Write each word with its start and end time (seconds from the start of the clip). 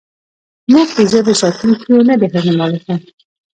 موږ 0.71 0.87
د 0.97 0.99
ژبې 1.11 1.33
ساتونکي 1.41 1.85
یو 1.93 2.01
نه 2.09 2.15
د 2.21 2.23
هغې 2.33 2.51
مالکان. 2.61 3.01